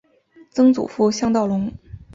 [0.49, 1.71] 曾祖父向道隆。